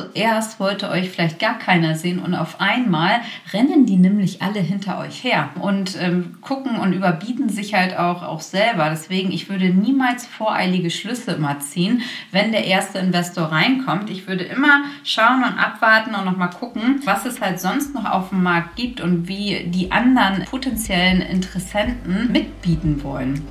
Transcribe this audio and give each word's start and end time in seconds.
zuerst 0.00 0.60
wollte 0.60 0.88
euch 0.90 1.10
vielleicht 1.10 1.38
gar 1.38 1.58
keiner 1.58 1.94
sehen 1.94 2.18
und 2.18 2.34
auf 2.34 2.60
einmal 2.60 3.20
rennen 3.52 3.86
die 3.86 3.96
nämlich 3.96 4.42
alle 4.42 4.60
hinter 4.60 4.98
euch 4.98 5.22
her 5.22 5.50
und 5.60 6.00
ähm, 6.00 6.38
gucken 6.40 6.78
und 6.78 6.92
überbieten 6.92 7.48
sich 7.48 7.74
halt 7.74 7.98
auch, 7.98 8.22
auch 8.22 8.40
selber. 8.40 8.88
Deswegen, 8.90 9.32
ich 9.32 9.48
würde 9.48 9.66
niemals 9.66 10.26
voreilige 10.26 10.90
Schlüsse 10.90 11.32
immer 11.32 11.58
ziehen, 11.60 12.02
wenn 12.30 12.52
der 12.52 12.64
erste 12.64 12.98
Investor 12.98 13.46
reinkommt. 13.46 14.10
Ich 14.10 14.26
würde 14.26 14.44
immer 14.44 14.84
schauen 15.04 15.44
und 15.44 15.58
abwarten 15.58 16.14
und 16.14 16.24
nochmal 16.24 16.50
gucken, 16.50 17.00
was 17.04 17.26
es 17.26 17.40
halt 17.40 17.60
sonst 17.60 17.94
noch 17.94 18.04
auf 18.04 18.30
dem 18.30 18.42
Markt 18.42 18.76
gibt 18.76 19.00
und 19.00 19.28
wie 19.28 19.64
die 19.66 19.92
anderen 19.92 20.44
potenziellen 20.44 21.20
Interessenten 21.20 22.32
mitbieten 22.32 23.02
wollen. 23.02 23.46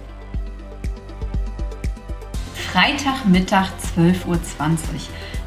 Freitagmittag 2.72 3.68
12.20 3.98 4.28
Uhr. 4.28 4.38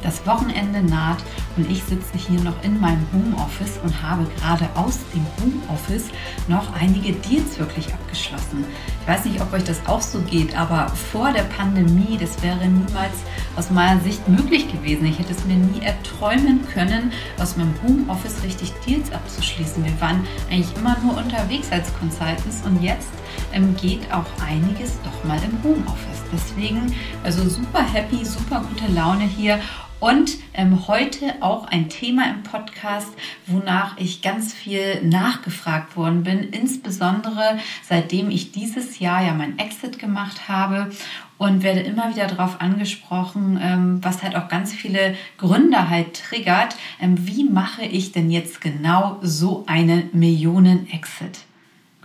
Das 0.03 0.25
Wochenende 0.27 0.83
naht 0.83 1.23
und 1.55 1.69
ich 1.71 1.81
sitze 1.83 2.17
hier 2.17 2.41
noch 2.41 2.61
in 2.63 2.79
meinem 2.79 3.05
Homeoffice 3.13 3.79
und 3.83 4.01
habe 4.01 4.25
gerade 4.37 4.67
aus 4.75 4.99
dem 5.13 5.25
Homeoffice 5.39 6.09
noch 6.49 6.73
einige 6.73 7.13
Deals 7.13 7.57
wirklich 7.57 7.93
abgeschlossen. 7.93 8.65
Ich 9.01 9.07
weiß 9.07 9.25
nicht, 9.25 9.41
ob 9.41 9.53
euch 9.53 9.63
das 9.63 9.85
auch 9.87 10.01
so 10.01 10.19
geht, 10.21 10.57
aber 10.57 10.89
vor 10.89 11.31
der 11.31 11.43
Pandemie, 11.43 12.17
das 12.19 12.41
wäre 12.43 12.65
niemals 12.65 13.13
aus 13.55 13.69
meiner 13.69 14.01
Sicht 14.01 14.27
möglich 14.27 14.69
gewesen. 14.71 15.05
Ich 15.05 15.19
hätte 15.19 15.31
es 15.31 15.45
mir 15.45 15.55
nie 15.55 15.81
erträumen 15.81 16.67
können, 16.73 17.11
aus 17.39 17.55
meinem 17.55 17.73
Homeoffice 17.83 18.43
richtig 18.43 18.73
Deals 18.85 19.11
abzuschließen. 19.11 19.85
Wir 19.85 20.01
waren 20.01 20.27
eigentlich 20.49 20.75
immer 20.75 20.97
nur 20.99 21.15
unterwegs 21.17 21.71
als 21.71 21.93
Consultants 21.99 22.61
und 22.65 22.81
jetzt 22.81 23.09
ähm, 23.53 23.75
geht 23.77 24.11
auch 24.11 24.25
einiges 24.45 24.97
doch 25.03 25.23
mal 25.23 25.39
im 25.43 25.63
Homeoffice. 25.63 26.23
Deswegen 26.31 26.93
also 27.23 27.47
super 27.47 27.83
happy, 27.83 28.25
super 28.25 28.63
gute 28.69 28.91
Laune 28.91 29.23
hier 29.23 29.59
und 30.03 30.37
ähm, 30.53 30.89
heute 30.89 31.35
auch 31.39 31.65
ein 31.65 31.87
Thema 31.87 32.29
im 32.29 32.43
Podcast, 32.43 33.07
wonach 33.47 33.95
ich 33.97 34.21
ganz 34.21 34.53
viel 34.53 35.01
nachgefragt 35.01 35.95
worden 35.95 36.23
bin, 36.23 36.49
insbesondere 36.49 37.57
seitdem 37.87 38.29
ich 38.29 38.51
dieses 38.51 38.99
Jahr 38.99 39.23
ja 39.23 39.33
mein 39.33 39.57
Exit 39.57 39.99
gemacht 39.99 40.49
habe 40.49 40.91
und 41.37 41.63
werde 41.63 41.79
immer 41.79 42.09
wieder 42.09 42.27
darauf 42.27 42.59
angesprochen, 42.59 43.57
ähm, 43.63 44.03
was 44.03 44.23
halt 44.23 44.35
auch 44.35 44.49
ganz 44.49 44.73
viele 44.73 45.15
Gründer 45.37 45.89
halt 45.89 46.15
triggert. 46.15 46.75
Ähm, 46.99 47.25
wie 47.25 47.45
mache 47.45 47.85
ich 47.85 48.11
denn 48.11 48.29
jetzt 48.29 48.59
genau 48.59 49.19
so 49.21 49.63
einen 49.67 50.09
Millionen-Exit? 50.11 51.39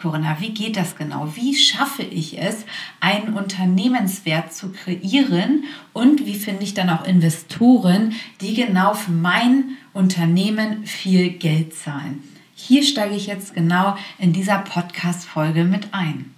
Corinna, 0.00 0.36
wie 0.40 0.50
geht 0.50 0.76
das 0.76 0.96
genau? 0.96 1.32
Wie 1.34 1.54
schaffe 1.54 2.02
ich 2.02 2.38
es, 2.38 2.64
einen 3.00 3.34
Unternehmenswert 3.34 4.52
zu 4.52 4.70
kreieren 4.70 5.64
und 5.92 6.26
wie 6.26 6.34
finde 6.34 6.64
ich 6.64 6.74
dann 6.74 6.90
auch 6.90 7.04
Investoren, 7.04 8.14
die 8.40 8.54
genau 8.54 8.94
für 8.94 9.12
mein 9.12 9.76
Unternehmen 9.92 10.86
viel 10.86 11.30
Geld 11.30 11.74
zahlen? 11.74 12.22
Hier 12.54 12.82
steige 12.82 13.14
ich 13.14 13.26
jetzt 13.26 13.54
genau 13.54 13.96
in 14.18 14.32
dieser 14.32 14.58
Podcast-Folge 14.58 15.64
mit 15.64 15.94
ein 15.94 16.34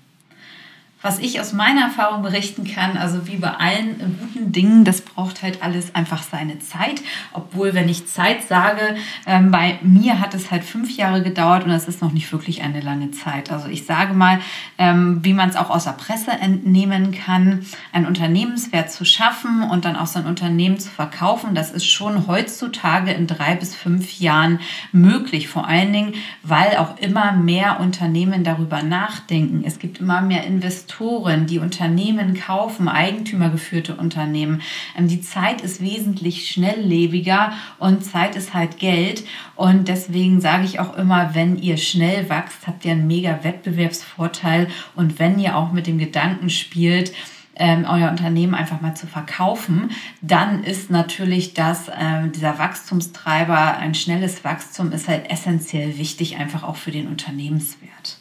was 1.03 1.19
ich 1.19 1.41
aus 1.41 1.53
meiner 1.53 1.83
Erfahrung 1.83 2.23
berichten 2.23 2.65
kann, 2.65 2.99
also 2.99 3.27
wie 3.27 3.37
bei 3.37 3.51
allen 3.51 4.19
guten 4.21 4.53
Dingen, 4.53 4.85
das 4.85 5.01
braucht 5.01 5.43
halt 5.43 5.63
alles 5.63 5.95
einfach 5.95 6.23
seine 6.23 6.59
Zeit. 6.59 7.01
Obwohl, 7.33 7.73
wenn 7.73 7.89
ich 7.89 8.07
Zeit 8.07 8.47
sage, 8.47 8.97
ähm, 9.27 9.51
bei 9.51 9.79
mir 9.83 10.21
hat 10.21 10.35
es 10.35 10.51
halt 10.51 10.63
fünf 10.63 10.95
Jahre 10.95 11.23
gedauert 11.23 11.65
und 11.65 11.71
das 11.71 11.89
ist 11.89 12.03
noch 12.03 12.13
nicht 12.13 12.31
wirklich 12.33 12.63
eine 12.63 12.81
lange 12.81 13.13
Zeit. 13.13 13.51
Also 13.51 13.69
ich 13.69 13.87
sage 13.87 14.13
mal, 14.13 14.41
ähm, 14.77 15.21
wie 15.23 15.33
man 15.33 15.49
es 15.49 15.57
auch 15.57 15.71
aus 15.71 15.85
der 15.85 15.93
Presse 15.93 16.33
entnehmen 16.33 17.13
kann, 17.13 17.65
einen 17.93 18.07
Unternehmenswert 18.07 18.91
zu 18.91 19.07
schaffen 19.07 19.63
und 19.63 19.87
dann 19.87 19.97
auch 19.97 20.07
sein 20.07 20.27
Unternehmen 20.27 20.79
zu 20.79 20.91
verkaufen, 20.91 21.55
das 21.55 21.71
ist 21.71 21.87
schon 21.87 22.27
heutzutage 22.27 23.13
in 23.13 23.27
drei 23.27 23.55
bis 23.55 23.75
fünf 23.75 24.21
Jahren 24.21 24.61
möglich. 24.93 25.49
Vor 25.49 25.67
allen 25.67 25.93
Dingen, 25.93 26.15
weil 26.43 26.77
auch 26.77 26.99
immer 26.99 27.33
mehr 27.33 27.81
Unternehmen 27.81 28.45
darüber 28.45 28.83
nachdenken. 28.83 29.63
Es 29.65 29.79
gibt 29.79 30.01
immer 30.01 30.21
mehr 30.21 30.45
Investoren 30.45 30.90
Investoren, 30.91 31.47
die 31.47 31.59
Unternehmen 31.59 32.35
kaufen, 32.35 32.89
eigentümergeführte 32.89 33.95
Unternehmen. 33.95 34.63
Ähm, 34.99 35.09
die 35.09 35.21
Zeit 35.21 35.61
ist 35.61 35.81
wesentlich 35.81 36.49
schnelllebiger 36.49 37.53
und 37.79 38.05
Zeit 38.05 38.37
ist 38.37 38.55
halt 38.55 38.79
Geld. 38.79 39.25
Und 39.57 39.89
deswegen 39.89 40.41
sage 40.41 40.65
ich 40.65 40.81
auch 40.81 40.97
immer, 40.97 41.35
wenn 41.35 41.57
ihr 41.57 41.77
schnell 41.77 42.29
wächst, 42.29 42.67
habt 42.67 42.85
ihr 42.85 42.93
einen 42.93 43.07
mega 43.07 43.41
Wettbewerbsvorteil. 43.43 44.69
Und 44.97 45.19
wenn 45.19 45.39
ihr 45.39 45.57
auch 45.57 45.73
mit 45.73 45.87
dem 45.87 45.99
Gedanken 45.99 46.51
spielt, 46.51 47.13
ähm, 47.57 47.87
euer 47.89 48.11
Unternehmen 48.11 48.55
einfach 48.55 48.81
mal 48.81 48.95
zu 48.95 49.07
verkaufen, 49.07 49.91
dann 50.23 50.65
ist 50.65 50.91
natürlich 50.91 51.55
das, 51.55 51.89
äh, 51.89 52.29
dieser 52.35 52.59
Wachstumstreiber, 52.59 53.77
ein 53.77 53.95
schnelles 53.95 54.45
Wachstum 54.45 54.93
ist 54.93 55.09
halt 55.09 55.31
essentiell 55.31 55.99
wichtig, 55.99 56.37
einfach 56.37 56.63
auch 56.63 56.77
für 56.77 56.91
den 56.91 57.07
Unternehmenswert. 57.07 58.20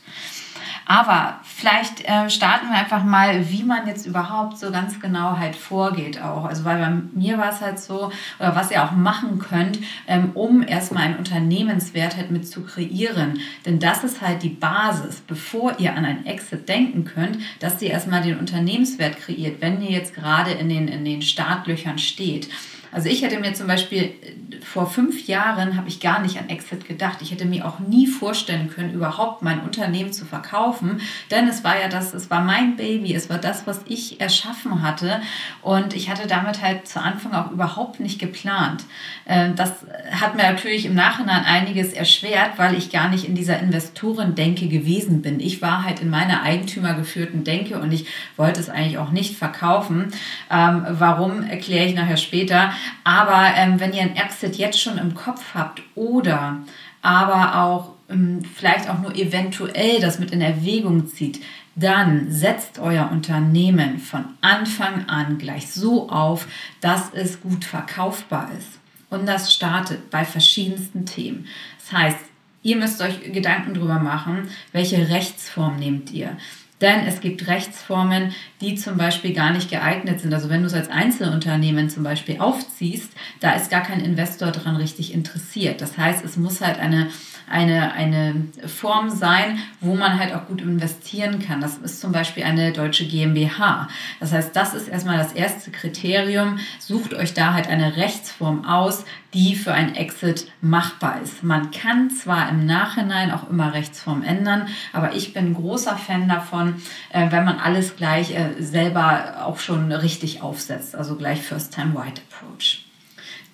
Aber 0.92 1.40
vielleicht 1.44 2.04
äh, 2.10 2.32
starten 2.32 2.70
wir 2.70 2.76
einfach 2.76 3.04
mal, 3.04 3.48
wie 3.52 3.62
man 3.62 3.86
jetzt 3.86 4.08
überhaupt 4.08 4.58
so 4.58 4.72
ganz 4.72 5.00
genau 5.00 5.38
halt 5.38 5.56
vorgeht 5.56 6.20
auch. 6.20 6.46
Also 6.46 6.66
weil 6.66 6.80
bei 6.80 6.90
mir 7.14 7.38
war 7.38 7.52
es 7.52 7.62
halt 7.62 7.78
so, 7.78 8.12
oder 8.40 8.56
was 8.56 8.72
ihr 8.72 8.84
auch 8.84 8.94
machen 8.94 9.38
könnt, 9.38 9.78
ähm, 10.08 10.32
um 10.34 10.64
erstmal 10.64 11.04
einen 11.04 11.18
Unternehmenswert 11.18 12.18
halt 12.18 12.32
mit 12.32 12.48
zu 12.48 12.64
kreieren. 12.64 13.40
Denn 13.68 13.78
das 13.78 14.04
ist 14.04 14.22
halt 14.22 14.42
die 14.42 14.50
Basis, 14.50 15.22
bevor 15.28 15.80
ihr 15.80 15.94
an 15.94 16.06
ein 16.06 16.26
Exit 16.26 16.68
denken 16.68 17.06
könnt, 17.06 17.38
dass 17.60 17.80
ihr 17.84 17.92
erstmal 17.92 18.24
den 18.24 18.40
Unternehmenswert 18.40 19.20
kreiert, 19.20 19.62
wenn 19.62 19.84
ihr 19.84 19.92
jetzt 19.92 20.16
gerade 20.16 20.54
in 20.54 20.70
den, 20.70 20.88
in 20.88 21.06
den 21.06 21.22
Startlöchern 21.22 22.00
steht. 22.00 22.50
Also 22.92 23.10
ich 23.10 23.22
hätte 23.22 23.40
mir 23.40 23.54
zum 23.54 23.68
Beispiel 23.68 24.04
äh, 24.04 24.62
vor 24.64 24.90
fünf 24.90 25.28
Jahren 25.28 25.78
habe 25.78 25.88
ich 25.88 26.00
gar 26.00 26.22
nicht 26.22 26.38
an 26.38 26.50
Exit 26.50 26.88
gedacht. 26.88 27.20
Ich 27.22 27.32
hätte 27.32 27.46
mir 27.46 27.66
auch 27.66 27.80
nie 27.80 28.08
vorstellen 28.08 28.70
können, 28.70 28.94
überhaupt 28.94 29.42
mein 29.42 29.62
Unternehmen 29.62 30.12
zu 30.12 30.26
verkaufen, 30.26 31.02
denn 31.32 31.48
es 31.48 31.64
war 31.64 31.80
ja 31.80 31.88
das, 31.88 32.14
es 32.14 32.30
war 32.30 32.42
mein 32.42 32.76
Baby, 32.76 33.14
es 33.14 33.30
war 33.30 33.38
das, 33.38 33.68
was 33.68 33.82
ich 33.88 34.20
erschaffen 34.20 34.82
hatte 34.82 35.22
und 35.62 35.96
ich 35.96 36.10
hatte 36.10 36.28
damit 36.28 36.62
halt 36.62 36.88
zu 36.88 37.02
Anfang 37.02 37.34
auch 37.34 37.52
überhaupt 37.52 38.00
nicht 38.00 38.20
geplant. 38.20 38.84
Äh, 39.26 39.54
das 39.56 39.72
hat 40.12 40.36
mir 40.36 40.44
natürlich 40.44 40.86
im 40.86 40.96
Nachhinein 40.96 41.46
einiges 41.46 41.94
erschwert, 41.94 42.52
weil 42.58 42.76
ich 42.76 42.92
gar 42.92 43.10
nicht 43.10 43.26
in 43.26 43.36
dieser 43.36 43.60
Investorendenke 43.60 44.68
gewesen 44.68 45.22
bin. 45.22 45.40
Ich 45.40 45.62
war 45.62 45.84
halt 45.84 46.02
in 46.02 46.10
meiner 46.10 46.44
eigentümergeführten 46.44 47.44
Denke 47.44 47.80
und 47.80 47.92
ich 47.92 48.06
wollte 48.36 48.60
es 48.60 48.70
eigentlich 48.70 48.98
auch 48.98 49.12
nicht 49.12 49.36
verkaufen. 49.36 50.12
Ähm, 50.52 50.86
warum 50.90 51.44
erkläre 51.44 51.86
ich 51.86 51.96
nachher 51.96 52.18
später. 52.18 52.72
Aber 53.04 53.54
ähm, 53.56 53.80
wenn 53.80 53.94
ihr 53.94 54.02
ein 54.02 54.16
Exit 54.16 54.56
jetzt 54.56 54.82
schon 54.82 54.98
im 54.98 55.16
Kopf 55.16 55.54
habt 55.54 55.82
oder 55.96 56.58
aber 57.02 57.64
auch 57.64 57.92
ähm, 58.10 58.44
vielleicht 58.44 58.90
auch 58.90 59.00
nur 59.00 59.16
eventuell 59.16 60.00
das 60.00 60.20
mit 60.20 60.32
in 60.32 60.42
Erwägung 60.42 61.08
zieht, 61.08 61.42
dann 61.76 62.32
setzt 62.32 62.80
euer 62.80 63.10
Unternehmen 63.12 64.00
von 64.00 64.26
Anfang 64.42 65.08
an 65.08 65.38
gleich 65.38 65.72
so 65.72 66.10
auf, 66.10 66.48
dass 66.82 67.14
es 67.14 67.42
gut 67.42 67.64
verkaufbar 67.64 68.50
ist. 68.58 68.80
Und 69.10 69.26
das 69.26 69.54
startet 69.54 70.10
bei 70.10 70.26
verschiedensten 70.26 71.06
Themen. 71.06 71.48
Das 71.80 71.98
heißt, 71.98 72.20
ihr 72.64 72.76
müsst 72.76 73.02
euch 73.02 73.32
Gedanken 73.32 73.74
darüber 73.74 74.00
machen, 74.00 74.50
welche 74.72 75.10
Rechtsform 75.10 75.78
nehmt 75.78 76.12
ihr. 76.12 76.38
Denn 76.82 77.06
es 77.06 77.20
gibt 77.20 77.48
Rechtsformen, 77.48 78.34
die 78.62 78.76
zum 78.76 78.98
Beispiel 78.98 79.34
gar 79.34 79.52
nicht 79.52 79.70
geeignet 79.70 80.22
sind. 80.22 80.34
Also 80.34 80.50
wenn 80.50 80.62
du 80.62 80.68
es 80.68 80.74
als 80.74 80.90
Einzelunternehmen 80.90 81.90
zum 81.90 82.04
Beispiel 82.04 82.40
aufziehst, 82.40 83.12
da 83.42 83.52
ist 83.52 83.70
gar 83.70 83.84
kein 83.84 84.00
Investor 84.00 84.52
dran 84.52 84.78
richtig 84.78 85.14
interessiert. 85.14 85.82
Das 85.82 85.98
heißt, 85.98 86.24
es 86.24 86.38
muss 86.38 86.62
halt 86.62 86.80
eine 86.80 87.10
eine, 87.50 87.94
eine 87.94 88.48
Form 88.68 89.10
sein, 89.10 89.60
wo 89.82 89.96
man 89.96 90.20
halt 90.20 90.34
auch 90.34 90.48
gut 90.48 90.62
investieren 90.62 91.40
kann. 91.40 91.62
Das 91.62 91.78
ist 91.78 92.02
zum 92.02 92.12
Beispiel 92.12 92.44
eine 92.44 92.72
deutsche 92.72 93.08
GmbH. 93.08 93.88
Das 94.20 94.32
heißt, 94.32 94.56
das 94.56 94.74
ist 94.74 94.88
erstmal 94.88 95.18
das 95.18 95.34
erste 95.34 95.72
Kriterium. 95.72 96.60
Sucht 96.80 97.14
euch 97.14 97.34
da 97.34 97.54
halt 97.54 97.68
eine 97.68 97.98
Rechtsform 97.98 98.66
aus, 98.66 99.06
die 99.34 99.56
für 99.56 99.74
ein 99.74 99.96
Exit 99.96 100.52
machbar 100.62 101.22
ist. 101.22 101.44
Man 101.44 101.72
kann 101.72 102.10
zwar 102.10 102.50
im 102.50 102.66
Nachhinein 102.66 103.32
auch 103.32 103.50
immer 103.50 103.74
Rechtsform 103.74 104.24
ändern, 104.24 104.68
aber 104.94 105.14
ich 105.14 105.34
bin 105.34 105.54
großer 105.54 105.98
Fan 105.98 106.28
davon, 106.28 106.82
äh, 107.12 107.32
wenn 107.32 107.46
man 107.46 107.60
alles 107.60 107.96
gleich 107.96 108.32
äh, 108.36 108.56
selber 108.60 109.46
auch 109.46 109.60
schon 109.60 109.92
richtig 109.92 110.42
aufsetzt, 110.42 110.96
also 110.96 111.16
gleich 111.16 111.42
First-Time-White 111.42 112.22
Approach. 112.30 112.86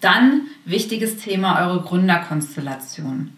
Dann 0.01 0.41
wichtiges 0.65 1.17
Thema 1.17 1.65
eure 1.65 1.81
Gründerkonstellation. 1.81 3.33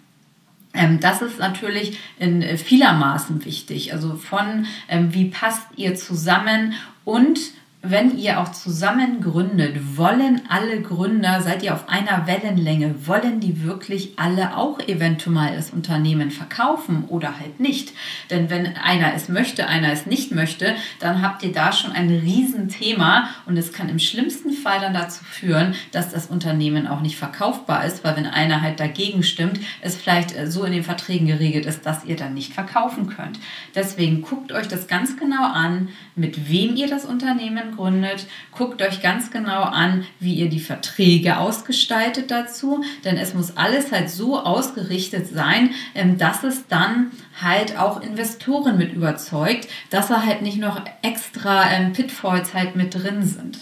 Ähm, 0.74 1.00
das 1.00 1.22
ist 1.22 1.40
natürlich 1.40 1.98
in 2.20 2.42
vielermaßen 2.58 3.46
wichtig. 3.46 3.94
Also 3.94 4.16
von 4.16 4.66
ähm, 4.90 5.14
wie 5.14 5.26
passt 5.26 5.68
ihr 5.76 5.96
zusammen 5.96 6.74
und 7.04 7.40
wenn 7.84 8.18
ihr 8.18 8.40
auch 8.40 8.52
zusammen 8.52 9.22
gründet, 9.22 9.98
wollen 9.98 10.42
alle 10.50 10.82
Gründer, 10.82 11.42
seid 11.42 11.62
ihr 11.62 11.76
auf 11.76 11.88
einer 11.88 12.26
Wellenlänge, 12.26 13.08
wollen 13.08 13.40
die 13.40 13.64
wirklich 13.64 14.14
alle 14.18 14.58
auch 14.58 14.80
eventuell 14.80 15.56
das 15.56 15.70
Unternehmen 15.70 16.32
verkaufen 16.32 17.06
oder 17.08 17.40
halt 17.40 17.60
nicht? 17.60 17.94
Denn 18.32 18.50
wenn 18.50 18.76
einer 18.78 19.14
es 19.14 19.30
möchte, 19.30 19.68
einer 19.68 19.92
es 19.92 20.08
nicht 20.08 20.32
möchte, 20.32 20.76
dann 21.00 21.22
habt 21.22 21.44
ihr 21.44 21.52
da 21.52 21.72
schon 21.72 21.92
ein 21.92 22.10
Riesenthema 22.10 23.30
und 23.46 23.58
es 23.58 23.72
kann 23.72 23.90
im 23.90 24.00
schlimmsten 24.00 24.54
Fall 24.54 24.82
dann 24.82 24.94
dazu 24.94 25.24
führen, 25.24 25.76
dass 25.92 26.12
das 26.12 26.28
Unternehmen 26.28 26.88
auch 26.88 27.02
nicht 27.02 27.18
verkaufbar 27.18 27.86
ist, 27.86 28.04
weil 28.04 28.18
wenn 28.18 28.26
einer 28.26 28.62
halt 28.62 28.80
dagegen 28.80 29.22
stimmt, 29.22 29.60
es 29.82 29.96
vielleicht 29.96 30.36
äh, 30.36 30.50
so 30.50 30.64
in 30.64 30.72
den 30.72 30.84
Verträgen 30.84 31.28
geregelt 31.28 31.68
ist, 31.68 31.86
dass 31.86 32.06
ihr 32.06 32.16
dann 32.16 32.34
nicht 32.34 32.54
verkaufen 32.54 33.08
könnt. 33.08 33.40
Deswegen 33.76 34.24
guckt 34.24 34.52
euch 34.52 34.68
das 34.68 34.88
ganz 34.88 35.16
genau 35.16 35.44
an, 35.44 35.90
mit 36.16 36.50
wem 36.50 36.76
ihr 36.76 36.88
das 36.88 37.06
Unternehmen 37.06 37.77
gründet. 37.78 38.28
Guckt 38.52 38.82
euch 38.82 39.02
ganz 39.02 39.32
genau 39.32 39.62
an, 39.62 40.06
wie 40.20 40.34
ihr 40.34 40.50
die 40.50 40.60
Verträge 40.60 41.38
ausgestaltet 41.38 42.30
dazu, 42.32 42.84
denn 43.06 43.18
es 43.18 43.34
muss 43.34 43.56
alles 43.56 43.92
halt 43.92 44.10
so 44.10 44.40
ausgerichtet 44.40 45.28
sein, 45.28 45.70
ähm, 45.96 46.18
dass 46.18 46.44
es 46.44 46.68
dann 46.68 47.12
halt 47.42 47.78
auch 47.78 48.02
Investoren 48.02 48.78
mit 48.78 48.92
überzeugt, 48.92 49.70
dass 49.90 50.10
er 50.10 50.26
halt 50.26 50.42
nicht 50.42 50.58
noch 50.58 50.82
extra 51.02 51.72
ähm, 51.72 51.94
Pitfalls 51.94 52.54
halt 52.54 52.76
mit 52.76 52.94
drin 52.94 53.24
sind. 53.24 53.60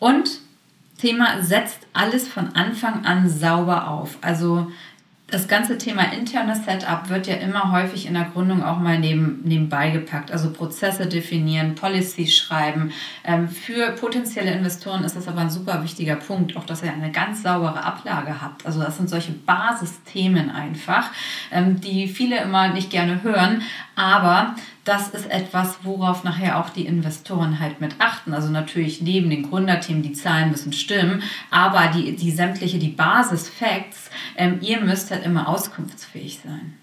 Und 0.00 0.40
Thema 0.98 1.42
setzt 1.42 1.86
alles 1.92 2.26
von 2.26 2.54
Anfang 2.54 3.04
an 3.04 3.28
sauber 3.28 3.88
auf. 3.88 4.18
Also 4.22 4.70
das 5.26 5.48
ganze 5.48 5.78
Thema 5.78 6.12
internes 6.12 6.64
Setup 6.66 7.08
wird 7.08 7.26
ja 7.26 7.36
immer 7.36 7.72
häufig 7.72 8.06
in 8.06 8.12
der 8.12 8.24
Gründung 8.24 8.62
auch 8.62 8.78
mal 8.78 8.98
neben, 8.98 9.40
nebenbei 9.42 9.90
gepackt. 9.90 10.30
Also 10.30 10.52
Prozesse 10.52 11.06
definieren, 11.06 11.74
Policies 11.74 12.36
schreiben. 12.36 12.92
Ähm, 13.24 13.48
für 13.48 13.92
potenzielle 13.92 14.52
Investoren 14.52 15.02
ist 15.02 15.16
das 15.16 15.26
aber 15.26 15.40
ein 15.40 15.50
super 15.50 15.82
wichtiger 15.82 16.16
Punkt, 16.16 16.56
auch 16.58 16.66
dass 16.66 16.82
ihr 16.82 16.92
eine 16.92 17.10
ganz 17.10 17.42
saubere 17.42 17.82
Ablage 17.82 18.42
habt. 18.42 18.66
Also 18.66 18.82
das 18.82 18.98
sind 18.98 19.08
solche 19.08 19.32
Basisthemen 19.32 20.50
einfach, 20.50 21.10
ähm, 21.50 21.80
die 21.80 22.06
viele 22.06 22.40
immer 22.42 22.68
nicht 22.68 22.90
gerne 22.90 23.22
hören, 23.22 23.62
aber 23.96 24.56
das 24.84 25.08
ist 25.08 25.30
etwas, 25.30 25.78
worauf 25.82 26.24
nachher 26.24 26.58
auch 26.58 26.70
die 26.70 26.86
Investoren 26.86 27.60
halt 27.60 27.80
mit 27.80 27.96
achten. 27.98 28.34
Also 28.34 28.50
natürlich 28.50 29.00
neben 29.00 29.30
den 29.30 29.48
Gründerthemen, 29.48 30.02
die 30.02 30.12
Zahlen 30.12 30.50
müssen 30.50 30.72
stimmen, 30.72 31.22
aber 31.50 31.88
die, 31.88 32.16
die 32.16 32.30
sämtliche, 32.30 32.78
die 32.78 32.88
Basis-Facts, 32.88 34.10
ähm, 34.36 34.58
ihr 34.60 34.80
müsst 34.80 35.10
halt 35.10 35.24
immer 35.24 35.48
auskunftsfähig 35.48 36.40
sein. 36.44 36.74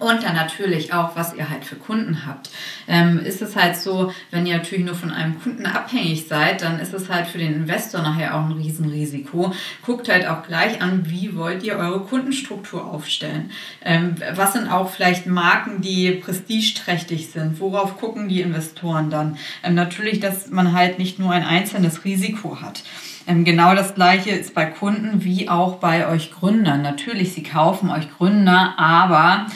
Und 0.00 0.22
dann 0.22 0.34
natürlich 0.34 0.92
auch, 0.94 1.16
was 1.16 1.34
ihr 1.34 1.50
halt 1.50 1.64
für 1.64 1.76
Kunden 1.76 2.26
habt. 2.26 2.50
Ähm, 2.88 3.20
ist 3.20 3.42
es 3.42 3.56
halt 3.56 3.76
so, 3.76 4.12
wenn 4.30 4.46
ihr 4.46 4.56
natürlich 4.56 4.84
nur 4.84 4.94
von 4.94 5.12
einem 5.12 5.40
Kunden 5.40 5.66
abhängig 5.66 6.26
seid, 6.26 6.62
dann 6.62 6.80
ist 6.80 6.94
es 6.94 7.10
halt 7.10 7.26
für 7.26 7.38
den 7.38 7.54
Investor 7.54 8.02
nachher 8.02 8.34
auch 8.34 8.46
ein 8.46 8.52
Riesenrisiko. 8.52 9.52
Guckt 9.84 10.08
halt 10.08 10.26
auch 10.26 10.44
gleich 10.44 10.80
an, 10.80 11.08
wie 11.10 11.36
wollt 11.36 11.62
ihr 11.62 11.76
eure 11.76 12.00
Kundenstruktur 12.00 12.84
aufstellen. 12.84 13.50
Ähm, 13.84 14.16
was 14.34 14.54
sind 14.54 14.68
auch 14.68 14.90
vielleicht 14.90 15.26
Marken, 15.26 15.82
die 15.82 16.10
prestigeträchtig 16.12 17.30
sind? 17.30 17.60
Worauf 17.60 17.98
gucken 17.98 18.28
die 18.28 18.40
Investoren 18.40 19.10
dann? 19.10 19.36
Ähm, 19.62 19.74
natürlich, 19.74 20.20
dass 20.20 20.48
man 20.50 20.72
halt 20.72 20.98
nicht 20.98 21.18
nur 21.18 21.32
ein 21.32 21.44
einzelnes 21.44 22.04
Risiko 22.04 22.60
hat. 22.62 22.82
Ähm, 23.26 23.44
genau 23.44 23.74
das 23.74 23.94
gleiche 23.94 24.30
ist 24.30 24.54
bei 24.54 24.66
Kunden 24.66 25.24
wie 25.24 25.48
auch 25.48 25.76
bei 25.76 26.08
euch 26.08 26.32
Gründern. 26.32 26.82
Natürlich, 26.82 27.32
sie 27.34 27.42
kaufen 27.42 27.90
euch 27.90 28.10
Gründer, 28.16 28.74
aber 28.78 29.46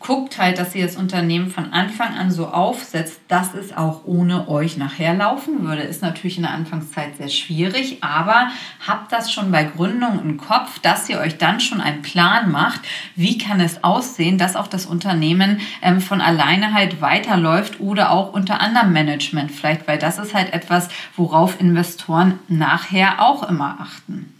guckt 0.00 0.38
halt, 0.38 0.58
dass 0.58 0.74
ihr 0.74 0.86
das 0.86 0.96
Unternehmen 0.96 1.50
von 1.50 1.72
Anfang 1.72 2.16
an 2.16 2.30
so 2.30 2.48
aufsetzt, 2.48 3.20
dass 3.28 3.52
es 3.54 3.76
auch 3.76 4.00
ohne 4.06 4.48
euch 4.48 4.78
nachher 4.78 5.14
laufen 5.14 5.62
würde. 5.62 5.82
Ist 5.82 6.02
natürlich 6.02 6.38
in 6.38 6.44
der 6.44 6.52
Anfangszeit 6.52 7.18
sehr 7.18 7.28
schwierig, 7.28 8.02
aber 8.02 8.48
habt 8.86 9.12
das 9.12 9.30
schon 9.30 9.52
bei 9.52 9.64
Gründung 9.64 10.20
im 10.22 10.38
Kopf, 10.38 10.78
dass 10.78 11.08
ihr 11.10 11.18
euch 11.18 11.36
dann 11.36 11.60
schon 11.60 11.82
einen 11.82 12.00
Plan 12.00 12.50
macht, 12.50 12.80
wie 13.14 13.36
kann 13.36 13.60
es 13.60 13.84
aussehen, 13.84 14.38
dass 14.38 14.56
auch 14.56 14.68
das 14.68 14.86
Unternehmen 14.86 15.60
ähm, 15.82 16.00
von 16.00 16.22
alleine 16.22 16.72
halt 16.72 17.02
weiterläuft 17.02 17.78
oder 17.78 18.10
auch 18.10 18.32
unter 18.32 18.60
anderem 18.60 18.92
Management 18.94 19.50
vielleicht, 19.50 19.86
weil 19.86 19.98
das 19.98 20.18
ist 20.18 20.34
halt 20.34 20.54
etwas, 20.54 20.88
worauf 21.14 21.60
Investoren 21.60 22.38
nachher 22.48 23.20
auch 23.20 23.46
immer 23.48 23.76
achten. 23.80 24.39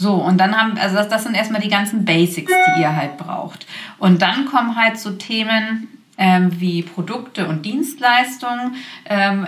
So, 0.00 0.14
und 0.14 0.38
dann 0.38 0.56
haben, 0.56 0.78
also 0.78 0.94
das, 0.94 1.08
das 1.08 1.24
sind 1.24 1.34
erstmal 1.34 1.60
die 1.60 1.68
ganzen 1.68 2.04
Basics, 2.04 2.52
die 2.52 2.80
ihr 2.80 2.94
halt 2.94 3.16
braucht. 3.16 3.66
Und 3.98 4.22
dann 4.22 4.46
kommen 4.46 4.76
halt 4.76 4.96
so 4.96 5.10
Themen 5.10 5.88
ähm, 6.16 6.60
wie 6.60 6.82
Produkte 6.84 7.48
und 7.48 7.66
Dienstleistungen. 7.66 8.76
Ähm, 9.06 9.44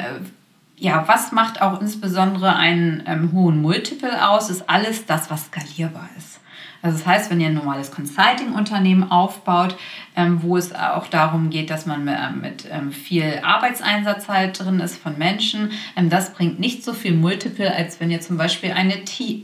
ja, 0.77 1.07
was 1.07 1.31
macht 1.31 1.63
auch 1.63 1.81
insbesondere 1.81 2.57
einen 2.57 3.05
ähm, 3.07 3.31
hohen 3.33 3.63
Multiple 3.63 4.29
aus? 4.29 4.51
Ist 4.51 4.69
alles 4.69 5.07
das, 5.07 5.31
was 5.31 5.47
skalierbar 5.47 6.09
ist. 6.19 6.40
Also 6.83 6.99
das 6.99 7.07
heißt, 7.07 7.31
wenn 7.31 7.41
ihr 7.41 7.49
ein 7.49 7.55
normales 7.55 7.91
Consulting-Unternehmen 7.91 9.11
aufbaut, 9.11 9.77
ähm, 10.17 10.43
wo 10.43 10.57
es 10.57 10.75
auch 10.75 11.07
darum 11.09 11.51
geht, 11.51 11.71
dass 11.71 11.87
man 11.87 12.09
äh, 12.09 12.31
mit 12.33 12.67
ähm, 12.71 12.91
viel 12.93 13.41
Arbeitseinsatz 13.43 14.29
halt 14.29 14.59
drin 14.59 14.81
ist 14.81 14.97
von 14.97 15.19
Menschen, 15.19 15.73
ähm, 15.97 16.09
das 16.09 16.33
bringt 16.33 16.59
nicht 16.59 16.83
so 16.83 16.93
viel 16.93 17.15
Multiple, 17.15 17.73
als 17.75 18.01
wenn 18.01 18.11
ihr 18.11 18.21
zum 18.21 18.37
Beispiel 18.37 18.73
eine, 18.73 18.95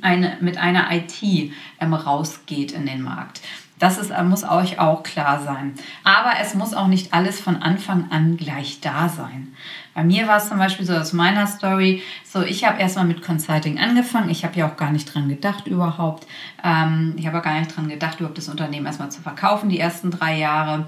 eine 0.02 0.36
mit 0.40 0.56
einer 0.58 0.90
IT 0.92 1.22
ähm, 1.22 1.94
rausgeht 1.94 2.72
in 2.72 2.86
den 2.86 3.02
Markt. 3.02 3.42
Das 3.78 3.98
ist, 3.98 4.10
muss 4.24 4.44
euch 4.44 4.78
auch 4.78 5.02
klar 5.02 5.40
sein. 5.40 5.74
Aber 6.02 6.32
es 6.40 6.54
muss 6.54 6.72
auch 6.72 6.86
nicht 6.86 7.12
alles 7.12 7.40
von 7.40 7.56
Anfang 7.56 8.10
an 8.10 8.36
gleich 8.36 8.80
da 8.80 9.08
sein. 9.08 9.54
Bei 9.94 10.02
mir 10.02 10.26
war 10.26 10.38
es 10.38 10.48
zum 10.48 10.58
Beispiel 10.58 10.86
so 10.86 10.94
aus 10.94 11.12
meiner 11.12 11.46
Story, 11.46 12.02
so 12.24 12.42
ich 12.42 12.64
habe 12.64 12.80
erstmal 12.80 13.04
mit 13.04 13.22
Consulting 13.22 13.78
angefangen. 13.78 14.30
Ich 14.30 14.44
habe 14.44 14.58
ja 14.58 14.68
auch 14.68 14.76
gar 14.76 14.92
nicht 14.92 15.12
dran 15.14 15.28
gedacht 15.28 15.66
überhaupt. 15.66 16.26
Ähm, 16.64 17.14
ich 17.16 17.26
habe 17.26 17.40
gar 17.40 17.58
nicht 17.58 17.76
dran 17.76 17.88
gedacht, 17.88 18.18
überhaupt 18.18 18.38
das 18.38 18.48
Unternehmen 18.48 18.86
erstmal 18.86 19.10
zu 19.10 19.20
verkaufen, 19.20 19.68
die 19.68 19.80
ersten 19.80 20.10
drei 20.10 20.38
Jahre. 20.38 20.86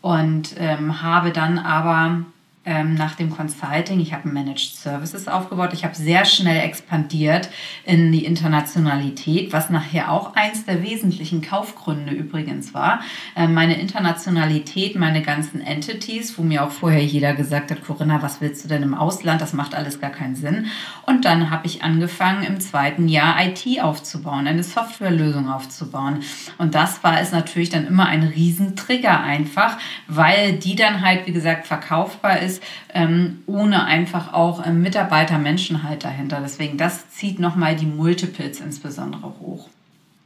Und 0.00 0.54
ähm, 0.58 1.02
habe 1.02 1.32
dann 1.32 1.58
aber 1.58 2.24
ähm, 2.66 2.94
nach 2.94 3.14
dem 3.14 3.30
Consulting. 3.30 4.00
Ich 4.00 4.12
habe 4.12 4.28
Managed 4.28 4.76
Services 4.76 5.28
aufgebaut. 5.28 5.70
Ich 5.72 5.84
habe 5.84 5.94
sehr 5.94 6.26
schnell 6.26 6.60
expandiert 6.60 7.48
in 7.84 8.12
die 8.12 8.26
Internationalität, 8.26 9.52
was 9.54 9.70
nachher 9.70 10.10
auch 10.10 10.34
eins 10.34 10.66
der 10.66 10.82
wesentlichen 10.82 11.40
Kaufgründe 11.40 12.12
übrigens 12.12 12.74
war. 12.74 13.00
Ähm, 13.34 13.54
meine 13.54 13.80
Internationalität, 13.80 14.94
meine 14.96 15.22
ganzen 15.22 15.62
Entities, 15.62 16.36
wo 16.36 16.42
mir 16.42 16.62
auch 16.62 16.70
vorher 16.70 17.02
jeder 17.02 17.32
gesagt 17.32 17.70
hat, 17.70 17.82
Corinna, 17.82 18.20
was 18.20 18.42
willst 18.42 18.64
du 18.64 18.68
denn 18.68 18.82
im 18.82 18.94
Ausland? 18.94 19.40
Das 19.40 19.54
macht 19.54 19.74
alles 19.74 19.98
gar 19.98 20.10
keinen 20.10 20.36
Sinn. 20.36 20.66
Und 21.06 21.24
dann 21.24 21.50
habe 21.50 21.66
ich 21.66 21.82
angefangen, 21.82 22.42
im 22.42 22.60
zweiten 22.60 23.08
Jahr 23.08 23.36
IT 23.42 23.80
aufzubauen, 23.80 24.46
eine 24.46 24.64
Softwarelösung 24.64 25.48
aufzubauen. 25.48 26.20
Und 26.58 26.74
das 26.74 27.02
war 27.02 27.20
es 27.20 27.32
natürlich 27.32 27.70
dann 27.70 27.86
immer 27.86 28.06
ein 28.06 28.22
Riesentrigger 28.22 29.18
einfach, 29.20 29.78
weil 30.08 30.52
die 30.52 30.76
dann 30.76 31.00
halt, 31.00 31.26
wie 31.26 31.32
gesagt, 31.32 31.66
verkaufbar 31.66 32.40
ist 32.40 32.49
ist, 32.50 32.62
ähm, 32.92 33.42
ohne 33.46 33.84
einfach 33.84 34.32
auch 34.32 34.66
ähm, 34.66 34.82
Mitarbeiter-Menschen 34.82 35.82
halt 35.82 36.04
dahinter. 36.04 36.40
Deswegen, 36.42 36.76
das 36.76 37.10
zieht 37.10 37.38
nochmal 37.38 37.76
die 37.76 37.86
Multiples 37.86 38.60
insbesondere 38.60 39.34
hoch. 39.40 39.68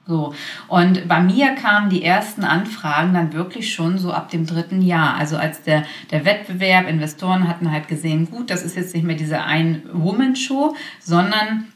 So, 0.07 0.35
und 0.69 1.09
bei 1.09 1.21
mir 1.21 1.55
kamen 1.55 1.89
die 1.89 2.05
ersten 2.05 2.45
Anfragen 2.45 3.15
dann 3.15 3.33
wirklich 3.33 3.73
schon 3.73 3.97
so 3.97 4.13
ab 4.13 4.29
dem 4.29 4.45
dritten 4.45 4.83
Jahr. 4.83 5.17
Also 5.17 5.39
als 5.39 5.63
der, 5.63 5.85
der 6.11 6.27
Wettbewerb, 6.27 6.89
Investoren 6.89 7.49
hatten 7.49 7.71
halt 7.71 7.89
gesehen, 7.89 8.31
gut, 8.31 8.51
das 8.51 8.63
ist 8.63 8.77
jetzt 8.77 8.95
nicht 8.95 9.05
mehr 9.05 9.17
diese 9.17 9.43
Ein-Woman-Show, 9.43 10.77
sondern 11.01 11.69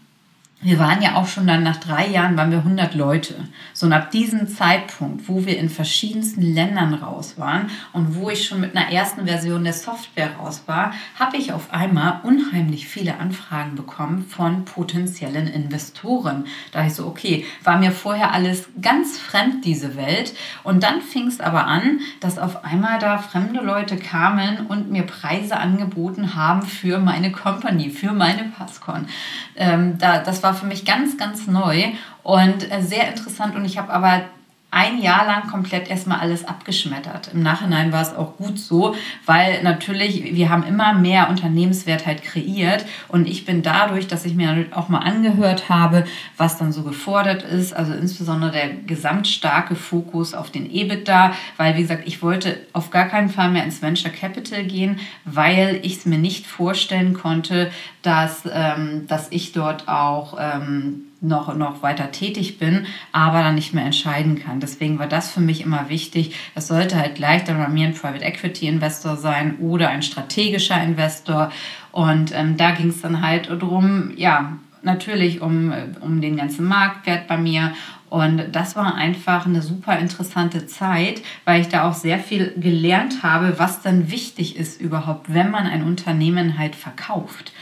wir 0.61 0.81
waren 0.81 1.00
ja 1.00 1.15
auch 1.15 1.29
schon 1.29 1.47
dann 1.47 1.62
nach 1.62 1.77
drei 1.77 2.09
Jahren, 2.09 2.37
waren 2.37 2.50
wir 2.50 2.59
100 2.59 2.95
Leute. 2.95 3.35
So 3.75 3.87
und 3.87 3.93
ab 3.93 4.11
diesem 4.11 4.49
Zeitpunkt, 4.49 5.29
wo 5.29 5.47
wir 5.47 5.57
in 5.57 5.71
verschiedensten 5.71 6.43
Ländern 6.43 6.95
raus 6.95 7.38
waren 7.38 7.71
und 7.93 8.17
wo 8.17 8.29
ich 8.29 8.45
schon 8.45 8.61
mit 8.61 8.77
einer 8.77 8.91
ersten 8.91 9.27
Version 9.27 9.62
der 9.62 9.73
Software 9.73 10.37
raus 10.37 10.65
war, 10.67 10.93
habe 11.17 11.37
ich 11.37 11.53
auf 11.53 11.73
einmal 11.73 12.21
unheimlich 12.25 12.88
viele 12.88 13.19
Anfragen 13.19 13.77
bekommen 13.77 14.27
von 14.29 14.65
potenziellen 14.65 15.47
Investoren. 15.47 16.47
Da 16.73 16.85
ich 16.85 16.95
so, 16.95 17.07
okay, 17.07 17.47
war 17.62 17.79
mir 17.79 17.93
vorher 17.93 18.33
alles 18.33 18.69
ganz 18.83 19.17
fremd, 19.17 19.65
diese 19.65 19.97
Welt. 19.97 20.35
Und 20.65 20.83
dann 20.83 21.03
fing 21.03 21.29
es 21.29 21.41
aber 21.41 21.69
an, 21.69 22.00
dass 22.19 22.37
auf 22.37 22.65
einmal 22.65 22.99
da 22.99 23.19
fremde 23.19 23.61
Leute 23.61 23.97
kamen 23.97 24.67
und 24.67 24.91
mir 24.91 25.05
Preise 25.05 25.57
angeboten 25.57 26.35
haben 26.35 26.62
für 26.62 26.99
meine 26.99 27.31
Company, 27.31 27.91
für 27.91 28.11
meine 28.11 28.43
Passcon. 28.45 29.07
Ähm, 29.55 29.99
da, 29.99 30.19
das 30.19 30.43
war 30.43 30.48
war 30.49 30.55
für 30.55 30.67
mich 30.67 30.87
ganz, 30.87 31.19
ganz 31.19 31.47
neu 31.47 31.93
und 32.23 32.73
äh, 32.73 32.81
sehr 32.81 33.09
interessant. 33.09 33.55
Und 33.55 33.67
ich 33.67 33.76
habe 33.76 33.93
aber 33.93 34.23
ein 34.71 35.01
Jahr 35.01 35.25
lang 35.25 35.49
komplett 35.49 35.89
erstmal 35.89 36.21
alles 36.21 36.45
abgeschmettert. 36.45 37.31
Im 37.33 37.43
Nachhinein 37.43 37.91
war 37.91 38.03
es 38.03 38.15
auch 38.15 38.37
gut 38.37 38.59
so, 38.59 38.95
weil 39.25 39.63
natürlich 39.63 40.35
wir 40.35 40.51
haben 40.51 40.63
immer 40.63 40.93
mehr 40.93 41.31
Unternehmenswert 41.31 42.05
halt 42.05 42.23
kreiert 42.23 42.85
und 43.09 43.27
ich 43.27 43.47
bin 43.47 43.63
dadurch, 43.63 44.09
dass 44.09 44.27
ich 44.27 44.35
mir 44.35 44.67
auch 44.73 44.91
mal 44.91 44.99
angehört 44.99 45.71
habe, 45.71 46.05
was 46.37 46.59
dann 46.59 46.73
so 46.73 46.83
gefordert 46.83 47.45
ist, 47.45 47.73
also 47.73 47.95
insbesondere 47.95 48.53
der 48.53 48.69
gesamtstarke 48.75 49.75
Fokus 49.75 50.35
auf 50.35 50.51
den 50.51 50.71
EBITDA, 50.71 51.33
weil 51.57 51.77
wie 51.77 51.83
gesagt, 51.83 52.03
ich 52.07 52.23
wollte 52.23 52.61
auf 52.75 52.91
gar 52.91 53.07
keinen 53.07 53.31
Fall 53.31 53.51
mehr 53.51 53.65
ins 53.65 53.81
Venture 53.81 54.13
Capital 54.13 54.65
gehen, 54.65 55.01
weil 55.25 55.81
ich 55.83 55.97
es 55.97 56.07
mir 56.07 56.19
nicht 56.19 56.47
vorstellen 56.47 57.15
konnte, 57.15 57.71
dass, 58.03 58.43
ähm, 58.53 59.07
dass 59.09 59.29
ich 59.31 59.53
dort 59.53 59.89
auch 59.89 60.37
ähm, 60.39 61.08
noch, 61.21 61.55
noch 61.55 61.83
weiter 61.83 62.13
tätig 62.13 62.59
bin, 62.59 62.87
aber 63.13 63.43
dann 63.43 63.57
nicht 63.57 63.75
mehr 63.75 63.85
entscheiden 63.85 64.39
kann. 64.39 64.61
Deswegen 64.61 64.99
war 64.99 65.09
das 65.09 65.31
für 65.31 65.41
mich 65.41 65.63
immer 65.63 65.89
wichtig. 65.89 66.35
Es 66.55 66.69
sollte 66.69 66.97
halt 66.97 67.17
gleich 67.17 67.45
dann 67.45 67.59
bei 67.59 67.69
mir 67.69 67.89
ein 67.89 67.95
Private 67.95 68.25
Equity 68.25 68.69
Investor 68.69 69.17
sein 69.17 69.57
oder 69.59 69.89
ein 69.89 70.03
strategischer 70.03 70.81
Investor. 70.83 71.51
Und 71.91 72.33
ähm, 72.35 72.57
da 72.57 72.71
ging 72.71 72.91
es 72.91 73.01
dann 73.01 73.23
halt 73.23 73.51
darum, 73.51 74.13
ja, 74.17 74.59
natürlich 74.83 75.41
um, 75.41 75.73
um 76.01 76.21
den 76.21 76.37
ganzen 76.37 76.67
Marktwert 76.67 77.27
bei 77.27 77.37
mir. 77.37 77.73
Und 78.11 78.53
das 78.53 78.77
war 78.77 78.95
einfach 78.95 79.47
eine 79.47 79.62
super 79.62 79.99
interessante 79.99 80.67
Zeit, 80.67 81.23
weil 81.45 81.61
ich 81.61 81.69
da 81.69 81.88
auch 81.88 81.95
sehr 81.95 82.19
viel 82.19 82.55
gelernt 82.57 83.23
habe, 83.23 83.59
was 83.59 83.83
dann 83.83 84.11
wichtig 84.11 84.57
ist 84.57 84.81
überhaupt, 84.81 85.33
wenn 85.33 85.50
man 85.50 85.67
ein 85.67 85.83
Unternehmen 85.83 86.59
halt 86.59 86.75
verkauft. 86.75 87.53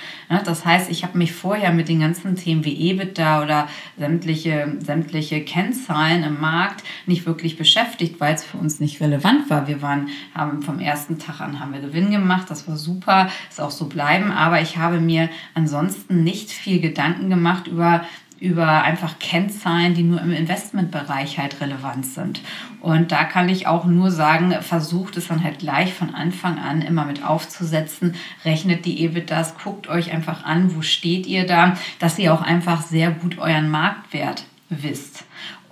Das 0.45 0.65
heißt, 0.65 0.91
ich 0.91 1.05
habe 1.05 1.19
mich 1.19 1.33
vorher 1.33 1.73
mit 1.73 1.89
den 1.89 2.01
ganzen 2.01 2.35
Themen 2.35 2.65
wie 2.65 2.91
EBITDA 2.91 3.43
oder 3.45 3.69
sämtliche, 3.97 4.77
sämtliche 4.81 5.45
Kennzahlen 5.45 6.25
im 6.25 6.41
Markt 6.41 6.83
nicht 7.07 7.27
wirklich 7.27 7.57
beschäftigt, 7.57 8.19
weil 8.19 8.35
es 8.35 8.45
für 8.45 8.59
uns 8.59 8.81
nicht 8.81 9.01
relevant 9.01 9.49
war. 9.51 9.69
Wir 9.69 9.83
waren, 9.83 10.09
haben 10.35 10.63
vom 10.63 10.81
ersten 10.81 11.19
Tag 11.19 11.41
an 11.41 11.61
haben 11.61 11.73
wir 11.73 11.81
Gewinn 11.81 12.11
gemacht, 12.11 12.51
das 12.51 12.67
war 12.67 12.77
super, 12.77 13.29
ist 13.49 13.61
auch 13.61 13.71
so 13.71 13.87
bleiben, 13.87 14.33
aber 14.33 14.61
ich 14.61 14.77
habe 14.79 15.01
mir 15.01 15.29
ansonsten 15.55 16.25
nicht 16.25 16.51
viel 16.51 16.81
Gedanken 16.81 17.31
gemacht 17.31 17.69
über 17.69 18.05
über 18.39 18.83
einfach 18.83 19.19
Kennzahlen, 19.19 19.95
die 19.95 20.03
nur 20.03 20.21
im 20.21 20.33
Investmentbereich 20.33 21.39
halt 21.39 21.61
relevant 21.61 22.07
sind. 22.07 22.41
Und 22.81 23.11
da 23.11 23.25
kann 23.25 23.49
ich 23.49 23.67
auch 23.67 23.87
nur 23.87 24.11
sagen, 24.11 24.55
versucht 24.61 25.17
es 25.17 25.29
dann 25.29 25.43
halt 25.43 25.59
gleich 25.59 25.95
von 25.95 26.15
Anfang 26.15 26.59
an 26.59 26.83
immer 26.83 27.05
mit 27.05 27.25
aufzusetzen, 27.25 28.15
rechnet 28.45 28.85
die 28.85 29.03
EBITDAs, 29.05 29.57
guckt 29.63 29.89
euch 29.89 30.13
einfach 30.13 30.45
an, 30.45 30.77
wo 30.77 30.83
steht 30.83 31.27
ihr 31.27 31.47
da, 31.47 31.77
dass 31.99 32.19
ihr 32.19 32.35
auch 32.35 32.43
einfach 32.43 32.83
sehr 32.83 33.11
gut 33.11 33.39
euren 33.39 33.71
Marktwert 33.71 34.45
wisst. 34.69 35.25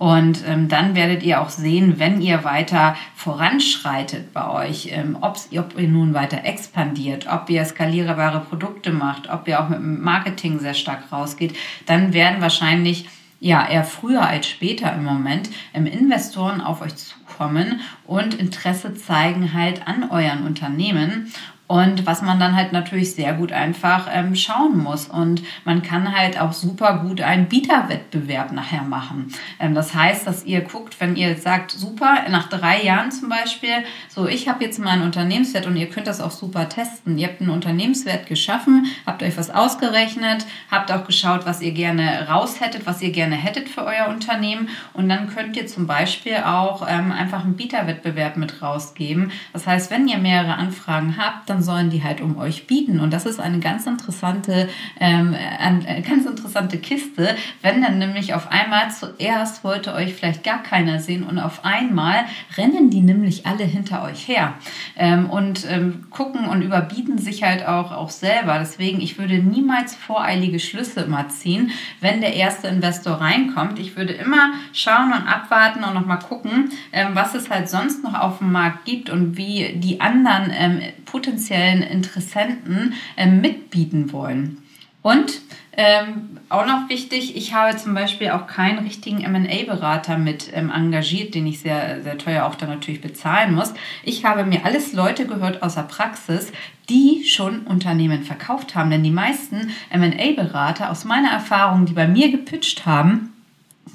Und 0.05 0.43
ähm, 0.47 0.67
dann 0.67 0.93
werdet 0.93 1.23
ihr 1.23 1.41
auch 1.41 1.49
sehen, 1.49 1.97
wenn 1.97 2.21
ihr 2.21 2.43
weiter 2.43 2.95
voranschreitet 3.15 4.33
bei 4.33 4.47
euch, 4.47 4.89
ähm, 4.91 5.17
ob 5.19 5.39
ihr 5.49 5.87
nun 5.87 6.13
weiter 6.13 6.43
expandiert, 6.43 7.25
ob 7.27 7.49
ihr 7.49 7.65
skalierbare 7.65 8.41
Produkte 8.41 8.91
macht, 8.91 9.31
ob 9.31 9.47
ihr 9.47 9.59
auch 9.59 9.67
mit 9.67 9.79
dem 9.79 10.03
Marketing 10.03 10.59
sehr 10.59 10.75
stark 10.75 11.11
rausgeht, 11.11 11.55
dann 11.87 12.13
werden 12.13 12.39
wahrscheinlich 12.39 13.09
ja 13.39 13.67
eher 13.67 13.83
früher 13.83 14.21
als 14.21 14.47
später 14.47 14.93
im 14.93 15.05
Moment 15.05 15.49
ähm, 15.73 15.87
Investoren 15.87 16.61
auf 16.61 16.83
euch 16.83 16.95
zukommen 16.95 17.81
und 18.05 18.35
Interesse 18.35 18.93
zeigen 18.93 19.55
halt 19.55 19.87
an 19.87 20.11
euren 20.11 20.45
Unternehmen 20.45 21.33
und 21.67 22.05
was 22.05 22.21
man 22.21 22.39
dann 22.39 22.55
halt 22.55 22.73
natürlich 22.73 23.15
sehr 23.15 23.33
gut 23.33 23.51
einfach 23.51 24.07
ähm, 24.11 24.35
schauen 24.35 24.77
muss. 24.77 25.07
Und 25.07 25.41
man 25.63 25.81
kann 25.81 26.15
halt 26.15 26.39
auch 26.39 26.53
super 26.53 26.99
gut 26.99 27.21
einen 27.21 27.47
Bieterwettbewerb 27.47 28.51
nachher 28.51 28.83
machen. 28.83 29.33
Ähm, 29.59 29.73
das 29.73 29.95
heißt, 29.95 30.27
dass 30.27 30.45
ihr 30.45 30.61
guckt, 30.61 30.99
wenn 30.99 31.15
ihr 31.15 31.35
sagt, 31.37 31.71
super, 31.71 32.17
nach 32.29 32.49
drei 32.49 32.83
Jahren 32.83 33.11
zum 33.11 33.29
Beispiel, 33.29 33.83
so 34.09 34.27
ich 34.27 34.47
habe 34.47 34.63
jetzt 34.63 34.79
mal 34.79 34.91
einen 34.91 35.03
Unternehmenswert 35.03 35.65
und 35.65 35.75
ihr 35.75 35.89
könnt 35.89 36.05
das 36.05 36.21
auch 36.21 36.31
super 36.31 36.69
testen. 36.69 37.17
Ihr 37.17 37.27
habt 37.27 37.41
einen 37.41 37.49
Unternehmenswert 37.49 38.27
geschaffen, 38.27 38.85
habt 39.05 39.23
euch 39.23 39.35
was 39.37 39.49
ausgerechnet, 39.49 40.45
habt 40.69 40.91
auch 40.91 41.05
geschaut, 41.05 41.47
was 41.47 41.61
ihr 41.61 41.71
gerne 41.71 42.27
raus 42.29 42.61
hättet, 42.61 42.85
was 42.85 43.01
ihr 43.01 43.11
gerne 43.11 43.35
hättet 43.35 43.69
für 43.69 43.83
euer 43.83 44.09
Unternehmen. 44.09 44.69
Und 44.93 45.09
dann 45.09 45.33
könnt 45.33 45.57
ihr 45.57 45.65
zum 45.65 45.87
Beispiel 45.87 46.37
auch 46.45 46.85
ähm, 46.87 47.11
einfach 47.11 47.43
einen 47.43 47.55
Bieterwettbewerb 47.55 48.37
mit 48.37 48.61
rausgeben. 48.61 49.31
Das 49.51 49.65
heißt, 49.65 49.89
wenn 49.89 50.07
ihr 50.07 50.19
mehrere 50.19 50.55
Anfragen 50.55 51.17
habt, 51.17 51.49
dann 51.49 51.54
sollen 51.61 51.89
die 51.89 52.03
halt 52.03 52.21
um 52.21 52.37
euch 52.37 52.67
bieten. 52.67 52.99
Und 52.99 53.11
das 53.13 53.25
ist 53.25 53.39
eine 53.39 53.59
ganz 53.59 53.85
interessante, 53.85 54.69
ähm, 54.99 55.35
eine 55.59 56.01
ganz 56.01 56.25
interessante 56.25 56.77
Kiste, 56.77 57.35
wenn 57.61 57.81
dann 57.81 57.99
nämlich 57.99 58.33
auf 58.33 58.51
einmal 58.51 58.91
zuerst 58.91 59.63
wollte 59.63 59.93
euch 59.93 60.13
vielleicht 60.13 60.43
gar 60.43 60.61
keiner 60.63 60.99
sehen 60.99 61.23
und 61.23 61.39
auf 61.39 61.65
einmal 61.65 62.25
rennen 62.57 62.89
die 62.89 63.01
nämlich 63.01 63.45
alle 63.45 63.63
hinter 63.63 64.03
euch 64.03 64.27
her 64.27 64.53
ähm, 64.95 65.29
und 65.29 65.69
ähm, 65.69 66.05
gucken 66.09 66.47
und 66.47 66.61
überbieten 66.61 67.17
sich 67.17 67.43
halt 67.43 67.67
auch, 67.67 67.91
auch 67.91 68.09
selber. 68.09 68.57
Deswegen, 68.59 69.01
ich 69.01 69.17
würde 69.17 69.39
niemals 69.39 69.95
voreilige 69.95 70.59
Schlüsse 70.59 71.01
immer 71.01 71.27
ziehen, 71.29 71.71
wenn 72.01 72.21
der 72.21 72.33
erste 72.33 72.67
Investor 72.67 73.15
reinkommt. 73.15 73.79
Ich 73.79 73.95
würde 73.95 74.13
immer 74.13 74.53
schauen 74.73 75.13
und 75.13 75.27
abwarten 75.27 75.83
und 75.83 75.93
nochmal 75.93 76.19
gucken, 76.19 76.69
ähm, 76.91 77.09
was 77.13 77.35
es 77.35 77.49
halt 77.49 77.69
sonst 77.69 78.03
noch 78.03 78.13
auf 78.13 78.39
dem 78.39 78.51
Markt 78.51 78.85
gibt 78.85 79.09
und 79.09 79.37
wie 79.37 79.73
die 79.75 80.01
anderen 80.01 80.51
ähm, 80.57 80.81
potenziellen 81.15 81.81
Interessenten 81.81 82.93
ähm, 83.15 83.39
mitbieten 83.39 84.11
wollen. 84.11 84.57
Und 85.01 85.39
ähm, 85.77 86.39
auch 86.49 86.65
noch 86.65 86.89
wichtig, 86.89 87.37
ich 87.37 87.53
habe 87.53 87.77
zum 87.77 87.93
Beispiel 87.93 88.31
auch 88.31 88.47
keinen 88.47 88.79
richtigen 88.79 89.19
MA-Berater 89.19 90.17
mit 90.17 90.51
ähm, 90.53 90.69
engagiert, 90.69 91.33
den 91.33 91.47
ich 91.47 91.61
sehr, 91.61 92.01
sehr 92.03 92.17
teuer 92.17 92.45
auch 92.45 92.55
dann 92.55 92.67
natürlich 92.67 92.99
bezahlen 92.99 93.55
muss. 93.55 93.73
Ich 94.03 94.25
habe 94.25 94.43
mir 94.43 94.65
alles 94.65 94.91
Leute 94.91 95.25
gehört 95.25 95.63
aus 95.63 95.75
der 95.75 95.83
Praxis, 95.83 96.51
die 96.89 97.23
schon 97.23 97.61
Unternehmen 97.61 98.23
verkauft 98.23 98.75
haben. 98.75 98.89
Denn 98.89 99.03
die 99.03 99.11
meisten 99.11 99.71
MA-Berater 99.95 100.89
aus 100.89 101.05
meiner 101.05 101.29
Erfahrung, 101.29 101.85
die 101.85 101.93
bei 101.93 102.09
mir 102.09 102.29
gepitcht 102.29 102.85
haben, 102.85 103.34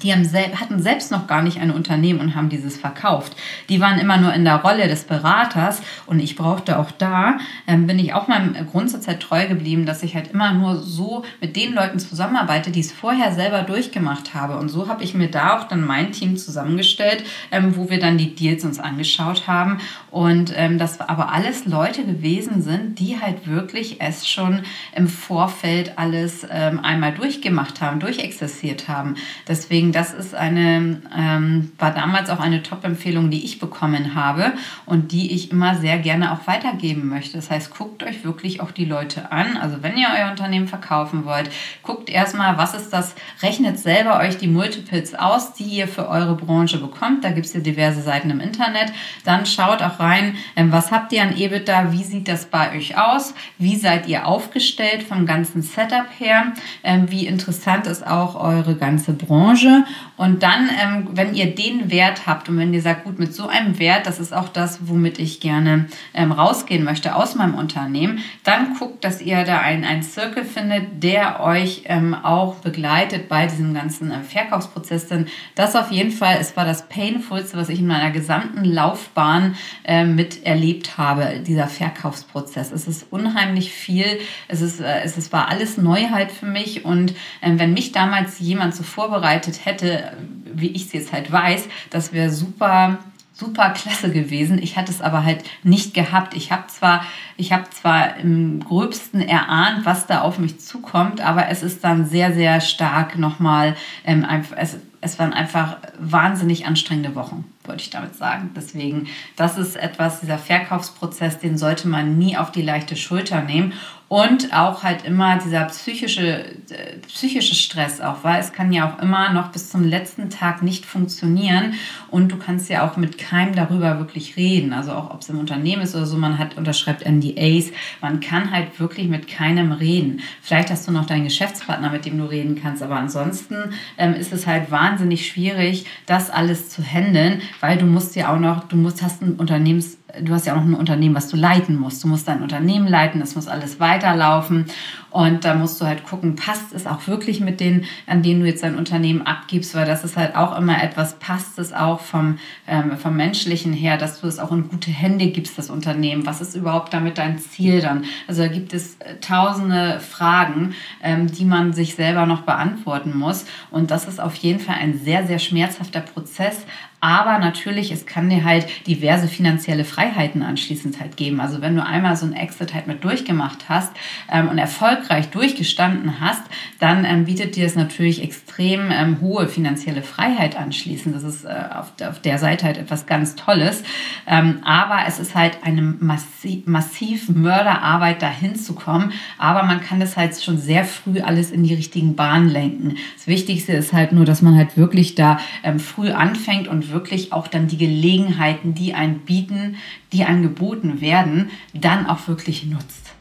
die 0.03 0.13
haben 0.13 0.25
sel 0.25 0.59
hatten 0.59 0.81
selbst 0.81 1.11
noch 1.11 1.27
gar 1.27 1.41
nicht 1.41 1.59
ein 1.59 1.71
Unternehmen 1.71 2.19
und 2.19 2.35
haben 2.35 2.49
dieses 2.49 2.77
verkauft. 2.77 3.35
Die 3.69 3.79
waren 3.79 3.99
immer 3.99 4.17
nur 4.17 4.33
in 4.33 4.43
der 4.43 4.57
Rolle 4.57 4.87
des 4.87 5.03
Beraters 5.03 5.81
und 6.05 6.19
ich 6.19 6.35
brauchte 6.35 6.79
auch 6.79 6.91
da, 6.91 7.37
ähm, 7.67 7.87
bin 7.87 7.99
ich 7.99 8.13
auch 8.13 8.27
meinem 8.27 8.53
Grundsatz 8.67 9.07
halt 9.07 9.21
treu 9.21 9.47
geblieben, 9.47 9.85
dass 9.85 10.03
ich 10.03 10.15
halt 10.15 10.31
immer 10.31 10.53
nur 10.53 10.77
so 10.77 11.23
mit 11.39 11.55
den 11.55 11.73
Leuten 11.73 11.99
zusammenarbeite, 11.99 12.71
die 12.71 12.79
es 12.79 12.91
vorher 12.91 13.31
selber 13.31 13.61
durchgemacht 13.61 14.33
habe. 14.33 14.57
Und 14.57 14.69
so 14.69 14.87
habe 14.87 15.03
ich 15.03 15.13
mir 15.13 15.29
da 15.29 15.57
auch 15.57 15.67
dann 15.67 15.85
mein 15.85 16.11
Team 16.11 16.37
zusammengestellt, 16.37 17.23
ähm, 17.51 17.75
wo 17.75 17.89
wir 17.89 17.99
dann 17.99 18.17
die 18.17 18.35
Deals 18.35 18.65
uns 18.65 18.79
angeschaut 18.79 19.47
haben 19.47 19.79
und 20.09 20.53
ähm, 20.55 20.77
das 20.77 20.99
aber 20.99 21.31
alles 21.31 21.65
Leute 21.65 22.03
gewesen 22.03 22.61
sind, 22.61 22.99
die 22.99 23.19
halt 23.19 23.47
wirklich 23.47 24.01
es 24.01 24.27
schon 24.27 24.61
im 24.95 25.07
Vorfeld 25.07 25.97
alles 25.97 26.45
ähm, 26.49 26.79
einmal 26.83 27.13
durchgemacht 27.13 27.81
haben, 27.81 27.99
durchexerziert 27.99 28.87
haben. 28.87 29.15
Deswegen 29.47 29.90
Das 29.91 30.13
ist 30.13 30.35
eine, 30.35 31.01
ähm, 31.17 31.71
war 31.77 31.91
damals 31.91 32.29
auch 32.29 32.39
eine 32.39 32.63
Top-Empfehlung, 32.63 33.29
die 33.29 33.43
ich 33.43 33.59
bekommen 33.59 34.15
habe 34.15 34.53
und 34.85 35.11
die 35.11 35.33
ich 35.33 35.51
immer 35.51 35.75
sehr 35.75 35.97
gerne 35.97 36.31
auch 36.31 36.47
weitergeben 36.47 37.07
möchte. 37.07 37.37
Das 37.37 37.49
heißt, 37.49 37.75
guckt 37.75 38.03
euch 38.03 38.23
wirklich 38.23 38.61
auch 38.61 38.71
die 38.71 38.85
Leute 38.85 39.31
an. 39.31 39.57
Also 39.57 39.81
wenn 39.81 39.97
ihr 39.97 40.07
euer 40.15 40.29
Unternehmen 40.29 40.67
verkaufen 40.67 41.25
wollt, 41.25 41.49
guckt 41.83 42.09
erstmal, 42.09 42.57
was 42.57 42.73
ist 42.73 42.91
das, 42.91 43.15
rechnet 43.41 43.79
selber 43.79 44.19
euch 44.19 44.37
die 44.37 44.47
Multiples 44.47 45.15
aus, 45.15 45.53
die 45.53 45.63
ihr 45.63 45.87
für 45.87 46.07
eure 46.07 46.35
Branche 46.35 46.77
bekommt. 46.79 47.23
Da 47.23 47.31
gibt 47.31 47.45
es 47.45 47.53
ja 47.53 47.59
diverse 47.59 48.01
Seiten 48.01 48.29
im 48.29 48.39
Internet. 48.39 48.91
Dann 49.25 49.45
schaut 49.45 49.81
auch 49.81 49.99
rein, 49.99 50.35
ähm, 50.55 50.71
was 50.71 50.91
habt 50.91 51.11
ihr 51.13 51.23
an 51.23 51.35
EBITDA, 51.35 51.91
wie 51.91 52.03
sieht 52.03 52.27
das 52.27 52.45
bei 52.45 52.75
euch 52.75 52.97
aus, 52.97 53.33
wie 53.57 53.75
seid 53.75 54.07
ihr 54.07 54.27
aufgestellt 54.27 55.03
vom 55.03 55.25
ganzen 55.25 55.61
Setup 55.61 56.07
her, 56.19 56.53
ähm, 56.83 57.09
wie 57.09 57.25
interessant 57.25 57.87
ist 57.87 58.05
auch 58.05 58.35
eure 58.35 58.75
ganze 58.75 59.13
Branche 59.13 59.70
und 60.17 60.43
dann, 60.43 60.69
ähm, 60.69 61.07
wenn 61.13 61.33
ihr 61.33 61.55
den 61.55 61.89
Wert 61.89 62.27
habt 62.27 62.47
und 62.49 62.57
wenn 62.57 62.73
ihr 62.73 62.81
sagt, 62.81 63.05
gut, 63.05 63.19
mit 63.19 63.33
so 63.33 63.47
einem 63.47 63.79
Wert, 63.79 64.05
das 64.05 64.19
ist 64.19 64.33
auch 64.33 64.49
das, 64.49 64.79
womit 64.87 65.19
ich 65.19 65.39
gerne 65.39 65.87
ähm, 66.13 66.31
rausgehen 66.31 66.83
möchte 66.83 67.15
aus 67.15 67.35
meinem 67.35 67.55
Unternehmen, 67.55 68.19
dann 68.43 68.75
guckt, 68.77 69.03
dass 69.03 69.21
ihr 69.21 69.43
da 69.43 69.59
einen, 69.59 69.83
einen 69.83 70.03
Circle 70.03 70.45
findet, 70.45 71.03
der 71.03 71.41
euch 71.41 71.83
ähm, 71.85 72.13
auch 72.13 72.55
begleitet 72.55 73.29
bei 73.29 73.47
diesem 73.47 73.73
ganzen 73.73 74.11
äh, 74.11 74.21
Verkaufsprozess. 74.21 75.07
Denn 75.07 75.27
das 75.55 75.75
auf 75.75 75.91
jeden 75.91 76.11
Fall, 76.11 76.37
es 76.39 76.55
war 76.55 76.65
das 76.65 76.87
Painfulste, 76.87 77.57
was 77.57 77.69
ich 77.69 77.79
in 77.79 77.87
meiner 77.87 78.11
gesamten 78.11 78.63
Laufbahn 78.63 79.55
äh, 79.83 80.05
miterlebt 80.05 80.97
habe, 80.97 81.41
dieser 81.45 81.67
Verkaufsprozess. 81.67 82.71
Es 82.71 82.87
ist 82.87 83.07
unheimlich 83.09 83.71
viel, 83.71 84.19
es, 84.47 84.61
ist, 84.61 84.79
äh, 84.79 85.01
es 85.03 85.17
ist, 85.17 85.33
war 85.33 85.49
alles 85.49 85.77
Neuheit 85.77 86.31
für 86.31 86.45
mich 86.45 86.85
und 86.85 87.11
äh, 87.41 87.51
wenn 87.55 87.73
mich 87.73 87.91
damals 87.91 88.39
jemand 88.39 88.75
so 88.75 88.83
vorbereitet 88.83 89.60
hätte, 89.65 90.13
wie 90.53 90.69
ich 90.69 90.85
es 90.85 90.93
jetzt 90.93 91.13
halt 91.13 91.31
weiß, 91.31 91.67
das 91.89 92.13
wäre 92.13 92.29
super 92.29 92.99
super 93.41 93.71
klasse 93.71 94.11
gewesen. 94.11 94.59
Ich 94.61 94.77
hatte 94.77 94.91
es 94.91 95.01
aber 95.01 95.25
halt 95.25 95.43
nicht 95.63 95.95
gehabt. 95.95 96.35
Ich 96.35 96.51
habe 96.51 96.67
zwar, 96.67 97.03
ich 97.37 97.51
habe 97.51 97.69
zwar 97.71 98.17
im 98.17 98.63
gröbsten 98.63 99.19
erahnt, 99.19 99.83
was 99.83 100.05
da 100.05 100.21
auf 100.21 100.37
mich 100.37 100.59
zukommt, 100.59 101.21
aber 101.21 101.49
es 101.49 101.63
ist 101.63 101.83
dann 101.83 102.05
sehr, 102.05 102.33
sehr 102.33 102.61
stark 102.61 103.17
nochmal, 103.17 103.75
ähm, 104.05 104.25
es, 104.57 104.77
es 105.01 105.17
waren 105.17 105.33
einfach 105.33 105.77
wahnsinnig 105.99 106.67
anstrengende 106.67 107.15
Wochen, 107.15 107.45
wollte 107.65 107.83
ich 107.83 107.89
damit 107.89 108.15
sagen. 108.15 108.51
Deswegen, 108.55 109.07
das 109.35 109.57
ist 109.57 109.75
etwas, 109.75 110.21
dieser 110.21 110.37
Verkaufsprozess, 110.37 111.39
den 111.39 111.57
sollte 111.57 111.87
man 111.87 112.17
nie 112.17 112.37
auf 112.37 112.51
die 112.51 112.61
leichte 112.61 112.95
Schulter 112.95 113.41
nehmen. 113.41 113.73
Und 114.11 114.53
auch 114.53 114.83
halt 114.83 115.05
immer 115.05 115.37
dieser 115.37 115.63
psychische, 115.67 116.43
äh, 116.69 116.97
psychische 117.07 117.55
Stress 117.55 118.01
auch, 118.01 118.25
weil 118.25 118.41
es 118.41 118.51
kann 118.51 118.73
ja 118.73 118.91
auch 118.91 119.01
immer 119.01 119.31
noch 119.31 119.53
bis 119.53 119.69
zum 119.69 119.85
letzten 119.85 120.29
Tag 120.29 120.61
nicht 120.63 120.85
funktionieren 120.85 121.75
und 122.09 122.29
du 122.29 122.35
kannst 122.35 122.69
ja 122.69 122.85
auch 122.85 122.97
mit 122.97 123.17
keinem 123.17 123.55
darüber 123.55 123.99
wirklich 123.99 124.35
reden. 124.35 124.73
Also 124.73 124.91
auch 124.91 125.11
ob 125.11 125.21
es 125.21 125.29
im 125.29 125.39
Unternehmen 125.39 125.83
ist 125.83 125.95
oder 125.95 126.05
so, 126.05 126.17
man 126.17 126.39
hat 126.39 126.57
unterschreibt 126.57 127.05
NDAs, 127.05 127.71
man 128.01 128.19
kann 128.19 128.51
halt 128.51 128.81
wirklich 128.81 129.07
mit 129.07 129.29
keinem 129.29 129.71
reden. 129.71 130.19
Vielleicht 130.41 130.71
hast 130.71 130.89
du 130.89 130.91
noch 130.91 131.05
deinen 131.05 131.23
Geschäftspartner, 131.23 131.89
mit 131.89 132.03
dem 132.03 132.17
du 132.17 132.25
reden 132.25 132.59
kannst, 132.61 132.83
aber 132.83 132.97
ansonsten 132.97 133.55
ähm, 133.97 134.13
ist 134.13 134.33
es 134.33 134.45
halt 134.45 134.71
wahnsinnig 134.71 135.25
schwierig, 135.25 135.85
das 136.05 136.29
alles 136.29 136.67
zu 136.67 136.83
handeln, 136.83 137.41
weil 137.59 137.77
du 137.77 137.85
musst 137.85 138.15
ja 138.15 138.33
auch 138.33 138.39
noch, 138.39 138.63
du 138.65 138.75
musst 138.75 139.01
hast 139.01 139.21
ein 139.21 139.35
Unternehmens 139.35 139.97
du 140.19 140.33
hast 140.33 140.45
ja 140.45 140.53
auch 140.53 140.57
noch 140.57 140.65
ein 140.65 140.75
Unternehmen, 140.75 141.15
was 141.15 141.29
du 141.29 141.37
leiten 141.37 141.79
musst. 141.79 142.03
Du 142.03 142.07
musst 142.07 142.27
dein 142.27 142.41
Unternehmen 142.41 142.87
leiten, 142.87 143.21
es 143.21 143.35
muss 143.35 143.47
alles 143.47 143.79
weiterlaufen. 143.79 144.65
Und 145.09 145.43
da 145.43 145.55
musst 145.55 145.79
du 145.81 145.85
halt 145.85 146.05
gucken, 146.05 146.35
passt 146.35 146.73
es 146.73 146.87
auch 146.87 147.05
wirklich 147.07 147.41
mit 147.41 147.59
denen, 147.59 147.85
an 148.07 148.23
denen 148.23 148.41
du 148.41 148.47
jetzt 148.47 148.63
dein 148.63 148.77
Unternehmen 148.77 149.23
abgibst, 149.23 149.75
weil 149.75 149.85
das 149.85 150.05
ist 150.05 150.15
halt 150.15 150.35
auch 150.35 150.57
immer 150.57 150.81
etwas, 150.81 151.19
passt 151.19 151.59
es 151.59 151.73
auch 151.73 151.99
vom, 151.99 152.37
ähm, 152.65 152.97
vom 152.97 153.17
menschlichen 153.17 153.73
her, 153.73 153.97
dass 153.97 154.21
du 154.21 154.27
es 154.27 154.39
auch 154.39 154.53
in 154.53 154.69
gute 154.69 154.89
Hände 154.89 155.27
gibst, 155.27 155.57
das 155.57 155.69
Unternehmen. 155.69 156.25
Was 156.25 156.39
ist 156.39 156.55
überhaupt 156.55 156.93
damit 156.93 157.17
dein 157.17 157.39
Ziel 157.39 157.81
dann? 157.81 158.05
Also 158.27 158.43
da 158.43 158.47
gibt 158.47 158.73
es 158.73 158.95
äh, 158.99 159.15
tausende 159.19 159.99
Fragen, 159.99 160.75
ähm, 161.03 161.27
die 161.27 161.45
man 161.45 161.73
sich 161.73 161.95
selber 161.95 162.25
noch 162.25 162.43
beantworten 162.43 163.17
muss. 163.17 163.45
Und 163.69 163.91
das 163.91 164.07
ist 164.07 164.21
auf 164.21 164.35
jeden 164.35 164.59
Fall 164.59 164.75
ein 164.75 164.97
sehr, 164.97 165.27
sehr 165.27 165.39
schmerzhafter 165.39 165.99
Prozess, 165.99 166.65
aber 167.01 167.39
natürlich, 167.39 167.91
es 167.91 168.05
kann 168.05 168.29
dir 168.29 168.43
halt 168.43 168.67
diverse 168.85 169.27
finanzielle 169.27 169.85
Freiheiten 169.85 170.43
anschließend 170.43 170.99
halt 170.99 171.17
geben. 171.17 171.41
Also 171.41 171.59
wenn 171.59 171.75
du 171.75 171.83
einmal 171.83 172.15
so 172.15 172.27
ein 172.27 172.33
Exit 172.33 172.75
halt 172.75 172.85
mit 172.85 173.03
durchgemacht 173.03 173.69
hast 173.69 173.91
ähm, 174.31 174.49
und 174.49 174.59
erfolgreich 174.59 175.29
durchgestanden 175.29 176.21
hast, 176.21 176.43
dann 176.79 177.03
ähm, 177.03 177.25
bietet 177.25 177.55
dir 177.55 177.65
es 177.65 177.75
natürlich 177.75 178.21
extrem 178.21 178.91
ähm, 178.91 179.19
hohe 179.19 179.47
finanzielle 179.47 180.03
Freiheit 180.03 180.55
anschließend. 180.55 181.15
Das 181.15 181.23
ist 181.23 181.43
äh, 181.43 181.49
auf, 181.73 181.93
auf, 182.07 182.21
der 182.21 182.37
Seite 182.37 182.67
halt 182.67 182.77
etwas 182.77 183.07
ganz 183.07 183.33
Tolles. 183.33 183.81
Ähm, 184.27 184.59
aber 184.63 184.99
es 185.07 185.17
ist 185.17 185.33
halt 185.33 185.57
eine 185.63 185.81
massiv, 185.81 186.67
massiv 186.67 187.29
Mörderarbeit, 187.29 188.21
dahin 188.21 188.55
zu 188.55 188.75
kommen. 188.75 189.11
Aber 189.39 189.63
man 189.63 189.81
kann 189.81 189.99
das 189.99 190.17
halt 190.17 190.39
schon 190.39 190.59
sehr 190.59 190.85
früh 190.85 191.21
alles 191.21 191.49
in 191.49 191.63
die 191.63 191.73
richtigen 191.73 192.15
Bahnen 192.15 192.47
lenken. 192.47 192.97
Das 193.15 193.25
Wichtigste 193.25 193.73
ist 193.73 193.91
halt 193.91 194.11
nur, 194.11 194.25
dass 194.25 194.43
man 194.43 194.55
halt 194.55 194.77
wirklich 194.77 195.15
da 195.15 195.39
ähm, 195.63 195.79
früh 195.79 196.11
anfängt 196.11 196.67
und 196.67 196.90
wirklich 196.91 197.33
auch 197.33 197.47
dann 197.47 197.67
die 197.67 197.77
Gelegenheiten, 197.77 198.73
die 198.73 198.93
einen 198.93 199.19
bieten, 199.19 199.77
die 200.13 200.23
angeboten 200.23 201.01
werden, 201.01 201.49
dann 201.73 202.05
auch 202.05 202.27
wirklich 202.27 202.65
nutzt. 202.65 203.11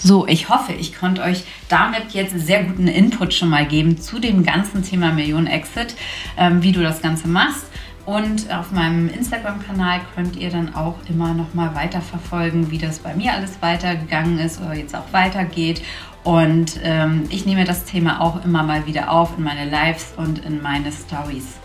So, 0.00 0.28
ich 0.28 0.48
hoffe, 0.48 0.72
ich 0.74 0.96
konnte 0.96 1.22
euch 1.22 1.42
damit 1.68 2.12
jetzt 2.12 2.38
sehr 2.38 2.62
guten 2.62 2.86
Input 2.86 3.34
schon 3.34 3.48
mal 3.48 3.66
geben 3.66 4.00
zu 4.00 4.20
dem 4.20 4.44
ganzen 4.44 4.84
Thema 4.84 5.10
Millionen 5.12 5.48
Exit, 5.48 5.96
ähm, 6.36 6.62
wie 6.62 6.70
du 6.70 6.82
das 6.82 7.02
Ganze 7.02 7.26
machst. 7.26 7.66
Und 8.06 8.50
auf 8.54 8.70
meinem 8.70 9.08
Instagram-Kanal 9.10 10.00
könnt 10.14 10.36
ihr 10.36 10.50
dann 10.50 10.74
auch 10.74 10.94
immer 11.10 11.34
noch 11.34 11.52
mal 11.52 11.74
weiterverfolgen, 11.74 12.70
wie 12.70 12.78
das 12.78 13.00
bei 13.00 13.14
mir 13.14 13.34
alles 13.34 13.60
weitergegangen 13.60 14.38
ist 14.38 14.62
oder 14.62 14.74
jetzt 14.74 14.94
auch 14.94 15.12
weitergeht. 15.12 15.82
Und 16.24 16.78
ähm, 16.84 17.24
ich 17.28 17.44
nehme 17.44 17.64
das 17.64 17.84
Thema 17.84 18.20
auch 18.20 18.44
immer 18.44 18.62
mal 18.62 18.86
wieder 18.86 19.10
auf 19.10 19.36
in 19.36 19.44
meine 19.44 19.68
Lives 19.68 20.14
und 20.16 20.44
in 20.44 20.62
meine 20.62 20.92
Stories 20.92 21.58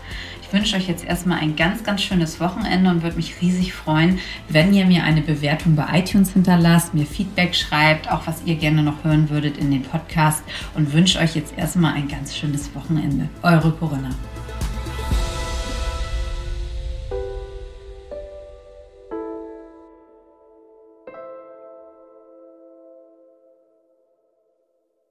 wünsche 0.54 0.76
euch 0.76 0.88
jetzt 0.88 1.04
erstmal 1.04 1.40
ein 1.40 1.56
ganz, 1.56 1.84
ganz 1.84 2.00
schönes 2.00 2.40
Wochenende 2.40 2.88
und 2.88 3.02
würde 3.02 3.16
mich 3.16 3.42
riesig 3.42 3.74
freuen, 3.74 4.20
wenn 4.48 4.72
ihr 4.72 4.86
mir 4.86 5.04
eine 5.04 5.20
Bewertung 5.20 5.74
bei 5.74 5.98
iTunes 5.98 6.32
hinterlasst, 6.32 6.94
mir 6.94 7.04
Feedback 7.04 7.54
schreibt, 7.54 8.10
auch 8.10 8.26
was 8.26 8.42
ihr 8.46 8.54
gerne 8.54 8.82
noch 8.82 9.04
hören 9.04 9.28
würdet 9.28 9.58
in 9.58 9.70
den 9.70 9.82
Podcast 9.82 10.42
und 10.74 10.92
wünsche 10.94 11.18
euch 11.18 11.34
jetzt 11.34 11.58
erstmal 11.58 11.94
ein 11.94 12.08
ganz 12.08 12.36
schönes 12.36 12.74
Wochenende. 12.74 13.28
Eure 13.42 13.72
Corinna. 13.72 14.10